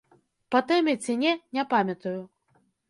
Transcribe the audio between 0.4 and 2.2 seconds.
Па тэме ці не, не памятаю.